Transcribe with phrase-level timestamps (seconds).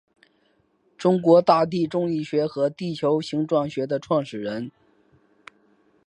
[0.97, 4.71] 中国大地重力学和地球形状学的创始人。